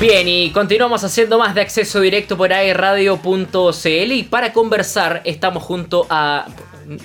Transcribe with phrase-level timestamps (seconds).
[0.00, 6.06] Bien, y continuamos haciendo más de acceso directo por airradio.cl y para conversar estamos junto
[6.08, 6.46] a...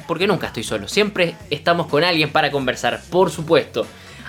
[0.08, 3.86] Porque nunca estoy solo, siempre estamos con alguien para conversar, por supuesto.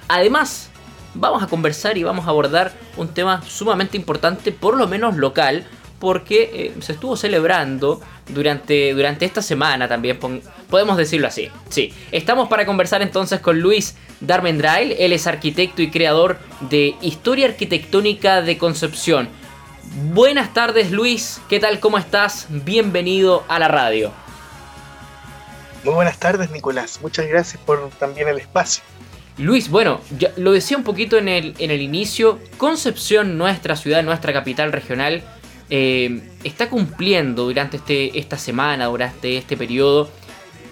[0.08, 0.70] Además,
[1.14, 5.64] vamos a conversar y vamos a abordar un tema sumamente importante, por lo menos local,
[6.00, 10.18] porque eh, se estuvo celebrando durante, durante esta semana también,
[10.68, 11.48] podemos decirlo así.
[11.68, 13.94] Sí, estamos para conversar entonces con Luis
[14.26, 19.28] Darmendrail, él es arquitecto y creador de Historia Arquitectónica de Concepción.
[20.12, 21.80] Buenas tardes Luis, ¿qué tal?
[21.80, 22.46] ¿Cómo estás?
[22.48, 24.12] Bienvenido a la radio.
[25.84, 28.82] Muy buenas tardes Nicolás, muchas gracias por también el espacio.
[29.38, 34.02] Luis, bueno, ya lo decía un poquito en el, en el inicio, Concepción, nuestra ciudad,
[34.02, 35.22] nuestra capital regional,
[35.68, 40.08] eh, está cumpliendo durante este, esta semana, durante este periodo,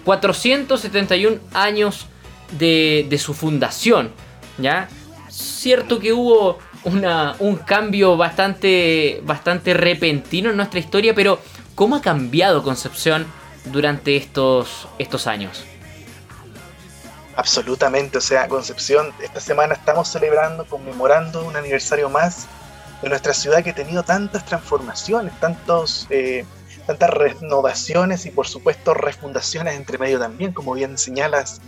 [0.03, 2.07] 471 años
[2.51, 4.11] de, su fundación.
[4.57, 4.87] ¿ya?
[5.29, 11.39] Cierto que hubo una, un cambio bastante, bastante repentino en nuestra historia, pero
[11.73, 13.25] ¿cómo ha cambiado Concepción
[13.65, 15.65] durante estos, estos años?
[17.35, 22.47] Absolutamente, o sea, Concepción, esta semana estamos celebrando, conmemorando un aniversario más
[23.01, 26.45] de nuestra ciudad que ha tenido tantas transformaciones, tantos, eh,
[26.87, 31.59] tantas renovaciones y por supuesto refundaciones entre medio también, como bien señalas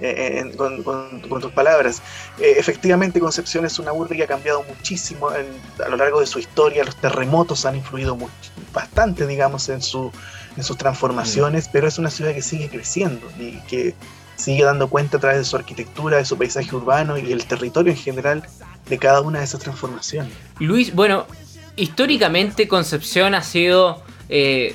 [0.00, 0.82] eh, con,
[1.40, 2.02] tus palabras.
[2.38, 6.38] Eh, efectivamente, Concepción es una urbe que ha cambiado muchísimo a lo largo de su
[6.38, 6.84] historia.
[6.84, 8.18] Los terremotos han influido
[8.72, 10.10] bastante, digamos, en, su,
[10.56, 11.70] en sus transformaciones, mm.
[11.72, 13.94] pero es una ciudad que sigue creciendo y que
[14.36, 17.92] sigue dando cuenta a través de su arquitectura, de su paisaje urbano y el territorio
[17.92, 18.42] en general
[18.88, 20.32] de cada una de esas transformaciones.
[20.58, 21.26] Luis, bueno,
[21.76, 24.74] históricamente Concepción ha sido eh,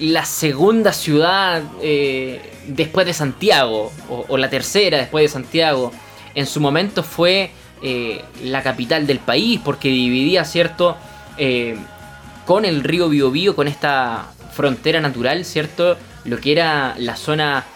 [0.00, 5.92] la segunda ciudad eh, después de Santiago, o, la tercera después de Santiago.
[6.34, 7.50] En su momento fue
[7.82, 10.96] eh, la capital del país porque dividía, ¿cierto?
[12.46, 15.98] con el río Biobío, con esta frontera natural, ¿cierto?
[16.24, 17.66] Lo que era la zona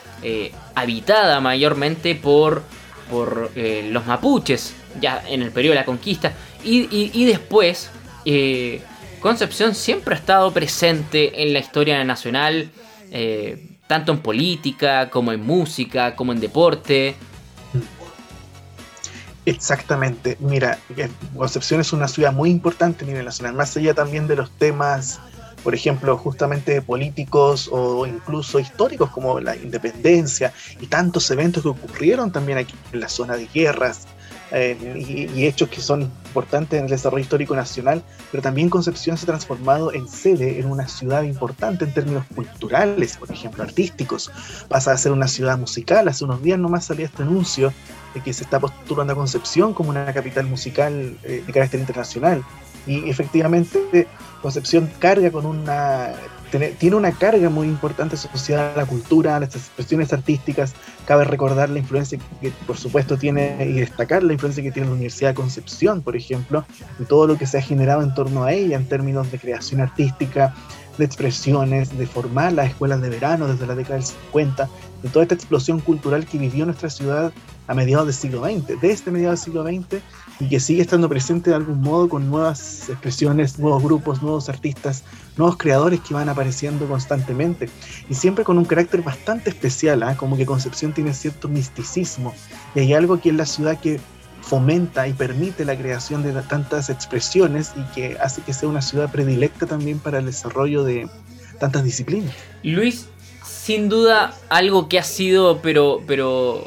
[0.74, 2.62] habitada mayormente por,
[3.10, 6.32] por los mapuches, ya en el periodo de la conquista.
[6.64, 7.90] Y, después,
[8.24, 8.82] eh,
[9.20, 12.70] Concepción siempre ha estado presente en la historia nacional,
[13.10, 17.14] eh, tanto en política, como en música, como en deporte.
[19.44, 20.78] Exactamente, mira,
[21.36, 25.18] Concepción es una ciudad muy importante a nivel nacional, más allá también de los temas,
[25.62, 32.32] por ejemplo, justamente políticos o incluso históricos como la independencia y tantos eventos que ocurrieron
[32.32, 34.06] también aquí en la zona de guerras,
[34.52, 39.24] eh, y, hechos que son importantes en el desarrollo histórico nacional, pero también Concepción se
[39.24, 44.30] ha transformado en sede, en una ciudad importante en términos culturales, por ejemplo, artísticos.
[44.68, 46.08] Pasa a ser una ciudad musical.
[46.08, 47.72] Hace unos días nomás salía este anuncio
[48.14, 52.44] de que se está postulando a Concepción como una capital musical eh, de carácter internacional.
[52.86, 54.06] Y efectivamente
[54.42, 56.14] Concepción carga con una
[56.78, 60.74] tiene una carga muy importante asociada a la cultura, a las expresiones artísticas.
[61.06, 64.94] Cabe recordar la influencia que, por supuesto, tiene y destacar la influencia que tiene la
[64.94, 66.64] Universidad de Concepción, por ejemplo,
[66.98, 69.80] y todo lo que se ha generado en torno a ella en términos de creación
[69.80, 70.54] artística,
[70.98, 74.68] de expresiones, de formar las escuelas de verano desde la década del 50,
[75.02, 77.32] de toda esta explosión cultural que vivió nuestra ciudad
[77.70, 80.02] a mediados del siglo XX, desde mediados del siglo XX,
[80.40, 85.04] y que sigue estando presente de algún modo con nuevas expresiones, nuevos grupos, nuevos artistas,
[85.36, 87.70] nuevos creadores que van apareciendo constantemente,
[88.08, 90.16] y siempre con un carácter bastante especial, ¿ah?
[90.16, 92.34] como que Concepción tiene cierto misticismo,
[92.74, 94.00] y hay algo aquí en la ciudad que
[94.42, 99.12] fomenta y permite la creación de tantas expresiones y que hace que sea una ciudad
[99.12, 101.08] predilecta también para el desarrollo de
[101.60, 102.34] tantas disciplinas.
[102.64, 103.06] Luis,
[103.44, 106.64] sin duda algo que ha sido pero pero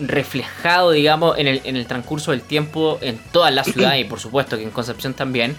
[0.00, 4.20] reflejado digamos en el, en el transcurso del tiempo en toda la ciudad y por
[4.20, 5.56] supuesto que en Concepción también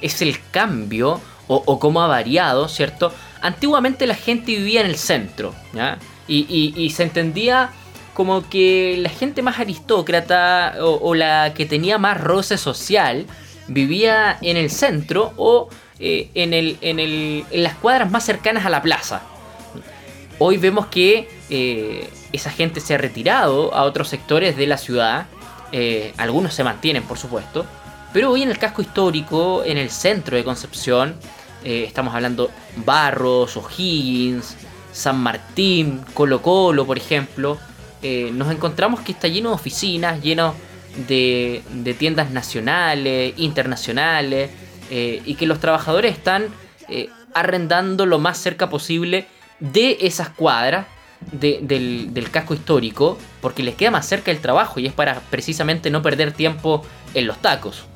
[0.00, 3.12] es el cambio o, cómo ha variado, ¿cierto?
[3.42, 5.98] Antiguamente la gente vivía en el centro, ¿ya?
[6.26, 7.72] y se entendía
[8.14, 13.26] como que la gente más aristócrata o, la que tenía más roce social
[13.68, 15.68] vivía en el centro o
[15.98, 19.22] eh, en, el, en, el, en, las cuadras más cercanas a la plaza.
[20.38, 25.26] Hoy vemos que eh, esa gente se ha retirado a otros sectores de la ciudad,
[25.72, 27.66] eh, algunos se mantienen por supuesto,
[28.12, 31.14] pero hoy en el casco histórico, en el centro de Concepción,
[31.64, 32.50] estamos hablando
[32.84, 34.56] Barros, O'Higgins,
[34.92, 37.58] San Martín, Colo Colo por ejemplo,
[38.02, 40.54] eh, nos encontramos que está lleno de oficinas, lleno
[41.06, 41.62] de,
[41.98, 44.50] tiendas nacionales, internacionales,
[44.90, 46.48] eh, y que los trabajadores están
[46.88, 49.26] eh, arrendando lo más cerca posible
[49.60, 50.86] de esas cuadras
[51.30, 55.90] del, del, casco histórico, porque les queda más cerca el trabajo y es para precisamente
[55.90, 56.84] no perder tiempo
[57.14, 57.86] en los tacos.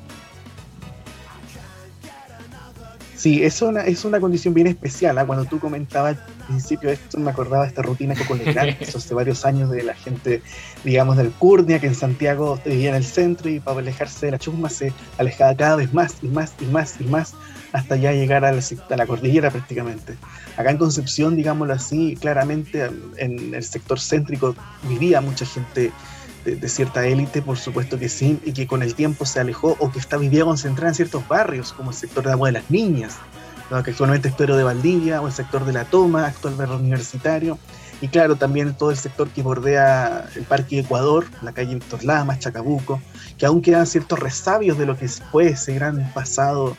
[3.17, 5.17] Sí, es una, es una condición bien especial.
[5.17, 5.25] ¿ah?
[5.25, 8.23] Cuando tú comentabas al principio esto, me acordaba de esta rutina que
[8.79, 10.43] eso hace varios años de la gente,
[10.83, 14.39] digamos, del Curnia, que en Santiago vivía en el centro y para alejarse de la
[14.39, 17.33] chusma se alejaba cada vez más y más y más y más
[17.73, 20.15] hasta ya llegar a la, cordillera prácticamente.
[20.55, 24.55] Acá en Concepción, digámoslo así, claramente en el sector céntrico
[24.87, 25.91] vivía mucha gente
[26.45, 29.91] de, cierta élite, por supuesto que sí, y que con el tiempo se alejó o
[29.91, 33.17] que está vivía concentrada en ciertos barrios, como el sector de Agua de las Niñas,
[33.83, 37.59] que actualmente es Pedro de Valdivia, o el sector de La Toma, actual barrio universitario,
[37.99, 42.39] y claro, también todo el sector que bordea el Parque Ecuador, la calle Víctor Lamas,
[42.39, 43.01] Chacabuco,
[43.37, 46.77] que aún quedan ciertos resabios de lo que fue ese gran pasado,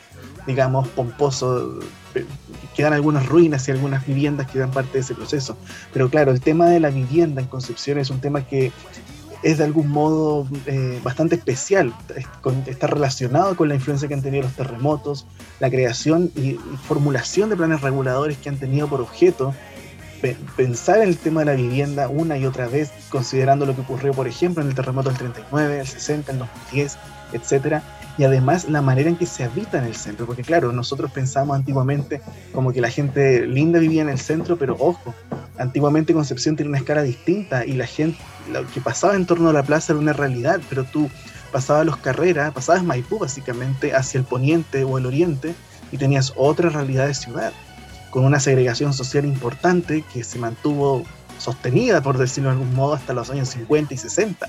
[0.48, 1.78] digamos, pomposo.
[2.74, 5.56] Quedan algunas ruinas y algunas viviendas que dan parte de ese proceso.
[5.92, 8.72] Pero claro, el tema de la vivienda en Concepción es un tema que
[9.42, 11.94] es de algún modo eh, bastante especial,
[12.66, 15.26] está relacionado con la influencia que han tenido los terremotos,
[15.60, 16.54] la creación y,
[16.88, 19.54] formulación de planes reguladores que han tenido por objeto
[20.56, 24.12] pensar en el tema de la vivienda una y otra vez, considerando lo que ocurrió,
[24.12, 26.98] por ejemplo, en el terremoto del 39, el 60, el 2010,
[27.34, 27.82] etcétera,
[28.18, 31.56] y además la manera en que se habita en el centro, porque claro, nosotros pensamos
[31.56, 32.20] antiguamente
[32.52, 35.14] como que la gente linda vivía en el centro, pero ojo,
[35.56, 38.18] antiguamente Concepción tenía una escala distinta y la gente,
[38.52, 41.08] lo que pasaba en torno a la plaza era una realidad, pero tú
[41.52, 45.54] pasabas los carreras, pasabas Maipú básicamente hacia el poniente o el oriente
[45.92, 47.52] y tenías otra realidad de ciudad,
[48.10, 51.04] con una segregación social importante que se mantuvo
[51.38, 54.46] sostenida, por decirlo de algún modo, hasta los años 50 y 60.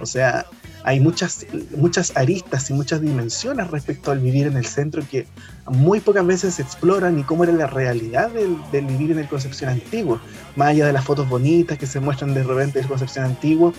[0.00, 0.44] O sea,
[0.86, 1.44] hay muchas,
[1.76, 5.26] muchas aristas y muchas dimensiones respecto al vivir en el centro que
[5.66, 9.68] muy pocas veces se exploran y cómo era la realidad del, vivir en el Concepción
[9.68, 10.20] antiguo.
[10.54, 13.72] Más allá de las fotos bonitas que se muestran de repente del Concepción antiguo,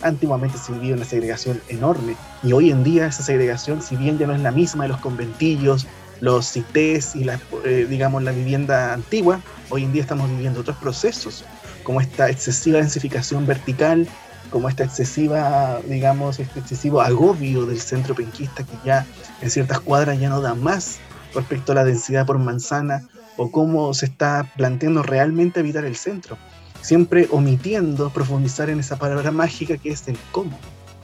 [0.00, 2.16] antiguamente se vivía una segregación enorme.
[2.42, 5.00] Y hoy en día esa segregación, si bien ya no es la misma de los
[5.00, 5.86] conventillos,
[6.20, 9.38] los CITES y la, eh, digamos la vivienda antigua,
[9.68, 11.44] hoy en día estamos viviendo otros procesos,
[11.82, 14.08] como esta excesiva densificación vertical
[14.50, 19.06] como esta excesiva, digamos, este excesivo agobio del centro penquista que ya
[19.40, 20.98] en ciertas cuadras ya no da más
[21.34, 26.38] respecto a la densidad por manzana o cómo se está planteando realmente habitar el centro,
[26.80, 30.58] siempre omitiendo profundizar en esa palabra mágica que es el cómo,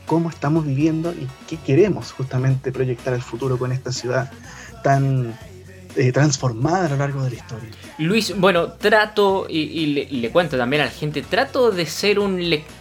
[0.07, 4.31] cómo estamos viviendo y qué queremos justamente proyectar al futuro con esta ciudad
[4.85, 5.35] tan
[5.97, 7.71] eh, transformada a lo largo de la historia.
[7.99, 12.49] Luis, bueno, trato, y, le, le, cuento también a la gente, trato de ser un
[12.49, 12.80] lector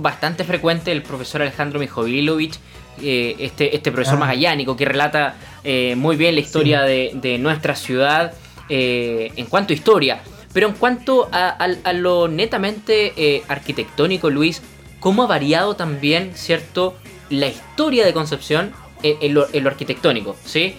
[0.00, 2.58] bastante frecuente, el profesor Alejandro Mijovilovich,
[3.00, 4.20] eh, este, este profesor ah.
[4.20, 8.34] magallánico que relata eh, muy bien la historia de, nuestra ciudad
[8.68, 10.22] eh, en cuanto a historia.
[10.52, 14.60] Pero en cuanto a, lo netamente arquitectónico, Luis,
[15.00, 16.94] ¿cómo ha variado también, cierto,
[17.30, 18.72] la historia de Concepción
[19.02, 20.36] en, lo, arquitectónico?
[20.44, 20.76] ¿sí?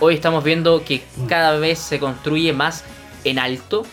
[0.00, 2.82] hoy estamos viendo que cada vez se construye más
[3.22, 3.86] en alto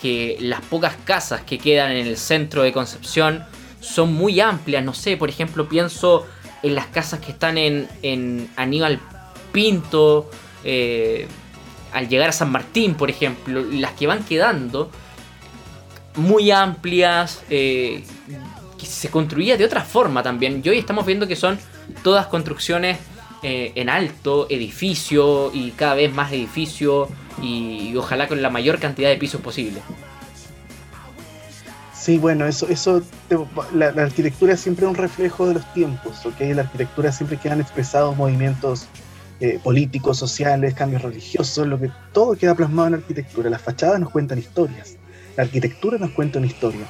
[0.00, 3.44] que las pocas casas que quedan en el centro de Concepción
[3.80, 4.84] son muy amplias.
[4.84, 6.26] No sé, por ejemplo, pienso
[6.62, 9.00] en las casas que están en, en Aníbal
[9.52, 10.30] Pinto,
[10.64, 11.26] eh,
[11.92, 14.90] al llegar a San Martín, por ejemplo, las que van quedando
[16.16, 18.04] muy amplias, eh,
[18.78, 20.62] que se construía de otra forma también.
[20.64, 21.58] Y hoy estamos viendo que son
[22.02, 22.98] todas construcciones
[23.42, 27.08] eh, en alto, edificio y cada vez más edificio
[27.42, 29.80] y, ojalá con la mayor cantidad de pisos posible.
[31.94, 33.02] Sí, bueno, eso, eso
[33.72, 36.40] la, arquitectura siempre es un reflejo de los tiempos, ¿ok?
[36.54, 38.88] La arquitectura siempre quedan expresados movimientos
[39.40, 43.48] eh, políticos, sociales, cambios religiosos, lo que todo queda plasmado en la arquitectura.
[43.48, 44.96] Las fachadas nos cuentan historias,
[45.36, 46.86] la arquitectura nos cuenta una historia.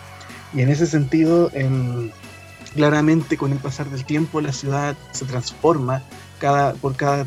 [0.52, 1.50] Y en ese sentido,
[2.75, 6.02] claramente con el pasar del tiempo la ciudad se transforma
[6.40, 7.26] cada, por cada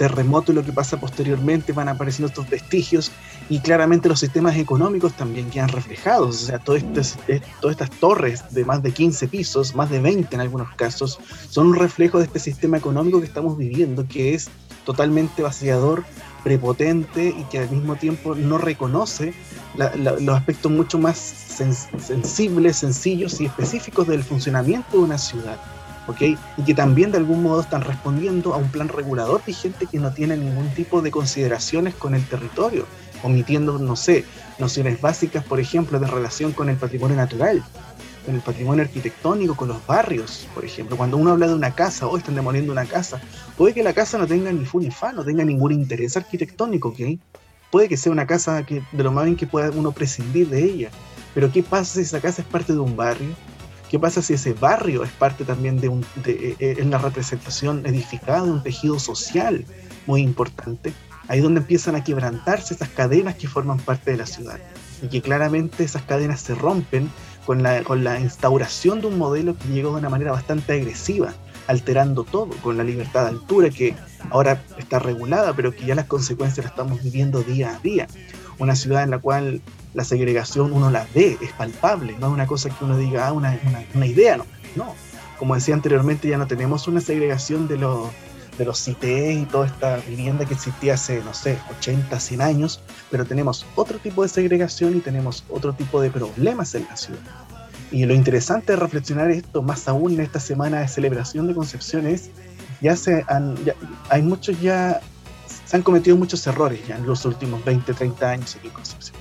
[0.00, 3.12] terremoto y lo que pasa posteriormente van apareciendo estos vestigios
[3.50, 6.44] y claramente los sistemas económicos también quedan reflejados.
[6.44, 10.34] O sea, todo este, todas estas torres de más de 15 pisos, más de 20
[10.34, 11.18] en algunos casos,
[11.50, 14.48] son un reflejo de este sistema económico que estamos viviendo, que es
[14.86, 16.04] totalmente vaciador,
[16.44, 19.34] prepotente y que al mismo tiempo no reconoce
[19.76, 25.58] los aspectos mucho más sensibles, sencillos y específicos del funcionamiento de una ciudad.
[26.56, 30.12] Y que también de algún modo están respondiendo a un plan regulador vigente que no
[30.12, 32.86] tiene ningún tipo de consideraciones con el territorio,
[33.22, 34.24] omitiendo, no sé,
[34.58, 37.62] nociones básicas, por ejemplo, de relación con el patrimonio natural,
[38.26, 40.96] con el patrimonio arquitectónico, con los barrios, por ejemplo.
[40.96, 43.20] Cuando uno habla de una casa, o están demoliendo una casa,
[43.56, 46.88] puede que la casa no tenga ni fu ni fa, no tenga ningún interés arquitectónico,
[46.88, 47.00] ¿ok?
[47.70, 50.64] Puede que sea una casa que, de lo más bien que pueda uno prescindir de
[50.64, 50.90] ella.
[51.34, 53.28] Pero ¿qué pasa si esa casa es parte de un barrio?
[53.90, 58.44] ¿Qué pasa si ese barrio es parte también de, un, de, eh, eh, representación edificada
[58.44, 59.64] de un tejido social
[60.06, 60.92] muy importante?
[61.26, 64.60] Ahí es donde empiezan a quebrantarse esas cadenas que forman parte de la ciudad.
[65.02, 67.10] Y que claramente esas cadenas se rompen
[67.44, 71.34] con la, con la instauración de un modelo que llegó de una manera bastante agresiva,
[71.66, 73.96] alterando todo, con la libertad de altura que
[74.30, 78.06] ahora está regulada, pero que ya las consecuencias las estamos viviendo día a día.
[78.60, 79.60] Una ciudad en la cual
[79.94, 83.32] la segregación uno la ve, es palpable, no es una cosa que uno diga, ah,
[83.32, 83.58] una,
[83.94, 84.94] una, idea, no, no.
[85.38, 88.10] Como decía anteriormente, ya no tenemos una segregación de los
[88.58, 92.82] de los CITES y toda esta vivienda que existía hace, no sé, 80, 100 años,
[93.10, 97.20] pero tenemos otro tipo de segregación y tenemos otro tipo de problemas en la ciudad.
[97.90, 102.06] Y lo interesante de reflexionar esto, más aún en esta semana de celebración de Concepción,
[102.06, 102.30] es
[102.80, 103.56] ya se han,
[104.10, 105.00] hay muchos ya,
[105.64, 109.16] se han cometido muchos errores ya en los últimos 20, 30 años aquí en Concepción.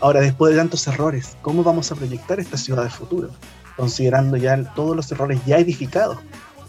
[0.00, 3.30] Ahora, después de tantos errores, ¿cómo vamos a proyectar esta ciudad de futuro?
[3.76, 6.18] Considerando ya todos los errores ya edificados,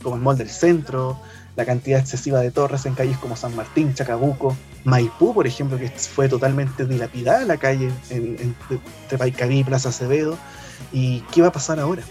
[0.02, 1.20] como el mall del centro,
[1.58, 5.90] la cantidad excesiva de torres en calles como San Martín, Chacabuco, Maipú, por ejemplo, que
[5.90, 8.56] fue totalmente dilapidada la calle en,
[9.12, 10.38] en y Plaza Acevedo.
[10.94, 12.04] ¿Y qué va a pasar ahora?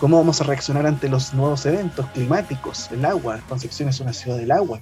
[0.00, 2.90] ¿Cómo vamos a reaccionar ante los nuevos eventos climáticos?
[2.90, 4.80] El agua, Concepción es una ciudad del agua,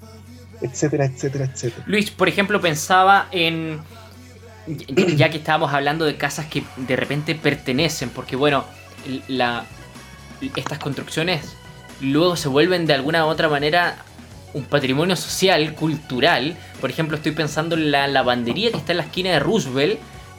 [0.60, 1.84] etcétera, etcétera, etcétera.
[1.86, 3.80] Luis, por ejemplo, pensaba en,
[5.16, 8.64] ya que estábamos hablando de casas que de repente pertenecen, porque bueno,
[9.28, 9.64] la,
[10.56, 11.56] estas construcciones
[12.00, 13.96] luego se vuelven de alguna u otra manera
[14.52, 16.56] un patrimonio social, cultural.
[16.80, 19.98] Por ejemplo, estoy pensando en la lavandería que está en la esquina de Roosevelt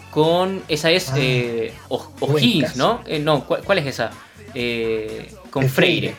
[0.10, 3.04] con esa es ah, eh, O'Higgins, ¿no?
[3.06, 4.12] Eh, no, ¿cuál, es esa?
[4.54, 6.16] Eh, con Freire.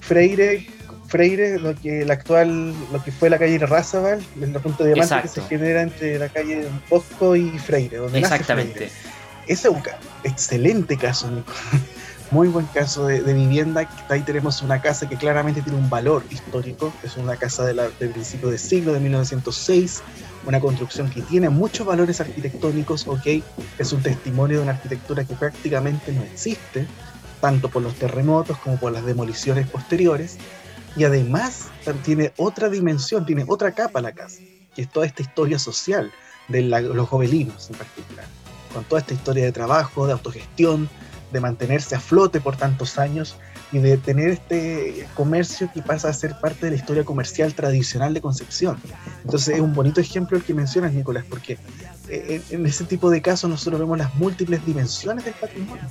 [0.00, 0.66] Freire.
[1.14, 5.22] Freire, lo que el actual, lo que fue la calle Razabal, el punto de diamante
[5.22, 8.90] que se genera entre la calle Bosco y Freire, donde Exactamente.
[9.46, 9.80] Ese es un
[10.24, 11.52] excelente caso, Nico
[12.32, 13.88] muy buen caso de, vivienda.
[14.08, 16.92] Ahí tenemos una casa que claramente tiene un valor histórico.
[17.04, 20.02] Es una casa de del principio del siglo, de 1906.
[20.46, 23.40] Una construcción que tiene muchos valores arquitectónicos, ok.
[23.78, 26.88] Es un testimonio de una arquitectura que prácticamente no existe,
[27.40, 30.38] tanto por los terremotos como por las demoliciones posteriores.
[30.96, 31.68] Y además
[32.04, 34.40] tiene otra dimensión, tiene otra capa la casa,
[34.74, 36.12] que es toda esta historia social
[36.48, 38.26] de los gobelinos en particular.
[38.72, 40.88] Con toda esta historia de trabajo, de autogestión,
[41.32, 43.36] de mantenerse a flote por tantos años
[43.72, 48.14] y de tener este comercio que pasa a ser parte de la historia comercial tradicional
[48.14, 48.80] de Concepción.
[49.24, 51.58] Entonces es un bonito ejemplo el que mencionas, Nicolás, porque
[52.08, 55.82] eh, en ese tipo de casos nosotros vemos las múltiples dimensiones del patrimonio,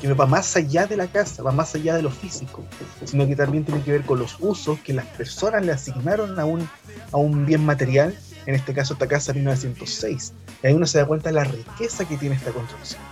[0.00, 2.64] que va más allá de la casa, va más allá de lo físico,
[3.04, 6.46] sino que también tiene que ver con los usos que las personas le asignaron a
[6.46, 6.66] un,
[7.12, 10.32] a un bien material, en este caso esta casa 1906.
[10.62, 13.02] Y ahí uno se da cuenta de la riqueza que tiene esta construcción.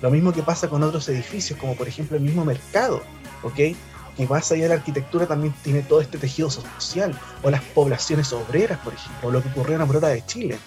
[0.00, 3.02] Lo mismo que pasa con otros edificios, como por ejemplo el mismo mercado,
[3.42, 3.76] ¿ok?
[4.16, 8.32] Que más allá de la arquitectura también tiene todo este tejido social, o las poblaciones
[8.32, 10.58] obreras, por ejemplo, o lo que ocurrió en Ambrota de Chile,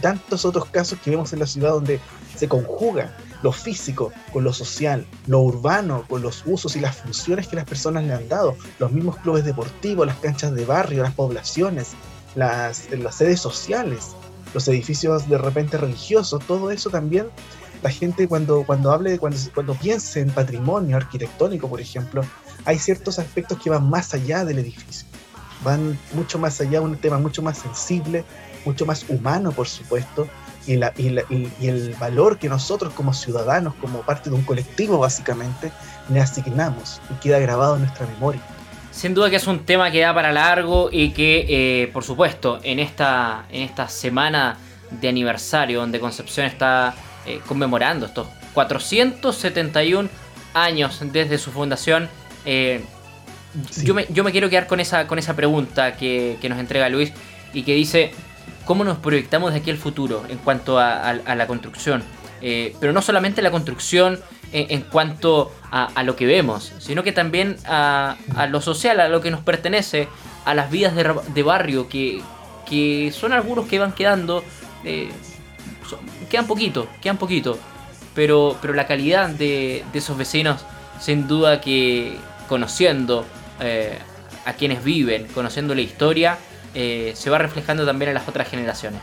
[0.00, 2.00] Tantos otros casos que vemos en la ciudad donde
[2.36, 7.48] se conjuga lo físico con lo social, lo urbano con los usos y las funciones
[7.48, 11.14] que las personas le han dado, los mismos clubes deportivos, las canchas de barrio, las
[11.14, 11.92] poblaciones,
[12.34, 14.16] las, las sedes sociales,
[14.54, 17.28] los edificios de repente religiosos, todo eso también
[17.82, 22.22] la gente cuando, cuando hable, cuando, cuando piense en patrimonio arquitectónico, por ejemplo,
[22.64, 25.06] hay ciertos aspectos que van más allá del edificio,
[25.62, 28.24] van mucho más allá, un tema mucho más sensible,
[28.66, 30.28] mucho más humano, por supuesto,
[30.66, 34.98] y, la, y, y, el valor que nosotros como ciudadanos, como parte de un colectivo
[34.98, 35.72] básicamente,
[36.10, 38.42] le asignamos y queda grabado en nuestra memoria.
[38.90, 42.60] Sin duda que es un tema que da para largo y que, eh, por supuesto,
[42.62, 44.56] en esta, en esta semana
[44.90, 46.94] de aniversario donde Concepción está
[47.26, 50.08] eh, conmemorando estos 471
[50.54, 52.08] años desde su fundación.
[52.46, 52.82] Eh,
[53.82, 57.12] yo, me, yo, me, quiero quedar con esa, con esa pregunta que, nos entrega Luis
[57.52, 58.12] y que dice,
[58.66, 62.04] ¿cómo nos proyectamos de aquí al futuro en cuanto a, la construcción?
[62.42, 64.20] Eh, pero no solamente la construcción
[64.52, 68.16] en, cuanto a, lo que vemos, sino que también a,
[68.50, 70.08] lo social, a lo que nos pertenece,
[70.44, 72.22] a las vidas de, barrio, que,
[72.68, 74.44] que, son algunos que van quedando
[76.28, 77.58] quedan poquito, quedan poquito.
[78.14, 80.64] Pero, pero la calidad de, esos vecinos,
[81.00, 82.16] sin duda que
[82.48, 83.24] conociendo
[83.60, 83.98] eh,
[84.44, 86.38] a quienes viven, conociendo la historia,
[86.76, 89.00] eh, se va reflejando también en las otras generaciones.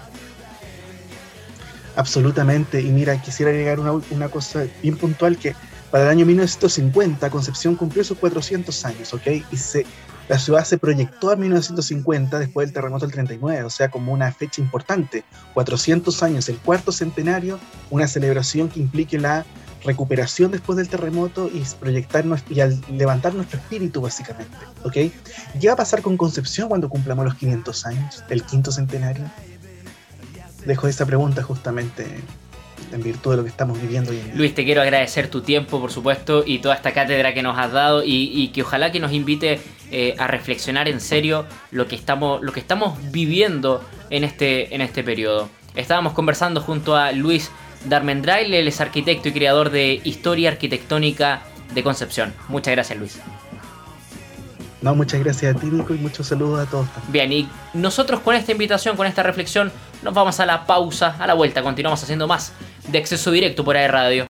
[1.96, 5.56] Absolutamente, y mira, quisiera agregar una, una cosa bien puntual que
[5.92, 9.28] para el año 1950 Concepción cumplió sus 400 años, ¿ok?
[9.52, 9.86] Y se
[10.30, 14.32] la ciudad se proyectó en 1950 después del terremoto del 39, o sea, como una
[14.32, 15.26] fecha importante.
[15.54, 19.46] 400 años, el cuarto centenario, una celebración que implique la
[19.84, 24.94] recuperación después del terremoto y proyectarnos y al levantar nuestro espíritu básicamente, ¿ok?
[24.94, 29.26] ¿Qué va a pasar con Concepción cuando cumplamos los 500 años, el quinto centenario?
[30.66, 32.06] Dejo esa pregunta justamente
[32.94, 34.36] en virtud de lo que estamos viviendo hoy en día.
[34.36, 37.72] Luis, te quiero agradecer tu tiempo, por supuesto, y toda esta cátedra que nos has
[37.72, 39.60] dado y, que ojalá que nos invite
[39.92, 44.82] eh, a reflexionar en serio lo que estamos, lo que estamos viviendo en este, en
[44.82, 45.50] este periodo.
[45.76, 47.50] Estábamos conversando junto a Luis
[47.86, 51.42] Darmendrail, él es arquitecto y creador de Historia Arquitectónica
[51.74, 52.34] de Concepción.
[52.50, 53.20] Muchas gracias, Luis.
[54.84, 56.88] No, muchas gracias a ti, Nico, y muchos saludos a todos.
[57.08, 59.72] Bien, y nosotros con esta invitación, con esta reflexión,
[60.02, 61.64] nos vamos a la pausa, a la vuelta.
[61.64, 62.52] Continuamos haciendo más
[62.90, 64.22] de acceso directo por ahí Radio.